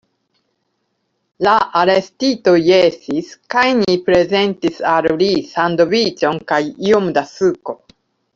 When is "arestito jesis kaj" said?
1.81-3.67